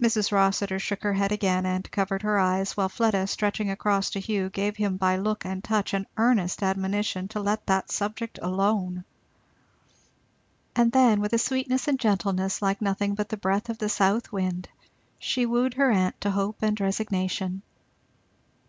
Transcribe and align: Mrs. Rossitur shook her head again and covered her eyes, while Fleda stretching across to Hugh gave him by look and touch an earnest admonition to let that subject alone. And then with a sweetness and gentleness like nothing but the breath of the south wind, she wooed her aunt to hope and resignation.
Mrs. 0.00 0.32
Rossitur 0.32 0.80
shook 0.80 1.04
her 1.04 1.12
head 1.12 1.30
again 1.30 1.64
and 1.64 1.88
covered 1.92 2.22
her 2.22 2.36
eyes, 2.36 2.76
while 2.76 2.88
Fleda 2.88 3.28
stretching 3.28 3.70
across 3.70 4.10
to 4.10 4.18
Hugh 4.18 4.50
gave 4.50 4.76
him 4.76 4.96
by 4.96 5.16
look 5.16 5.44
and 5.44 5.62
touch 5.62 5.94
an 5.94 6.08
earnest 6.16 6.64
admonition 6.64 7.28
to 7.28 7.38
let 7.38 7.64
that 7.66 7.92
subject 7.92 8.40
alone. 8.42 9.04
And 10.74 10.90
then 10.90 11.20
with 11.20 11.32
a 11.32 11.38
sweetness 11.38 11.86
and 11.86 12.00
gentleness 12.00 12.60
like 12.60 12.82
nothing 12.82 13.14
but 13.14 13.28
the 13.28 13.36
breath 13.36 13.68
of 13.68 13.78
the 13.78 13.88
south 13.88 14.32
wind, 14.32 14.68
she 15.20 15.46
wooed 15.46 15.74
her 15.74 15.92
aunt 15.92 16.20
to 16.22 16.32
hope 16.32 16.60
and 16.60 16.80
resignation. 16.80 17.62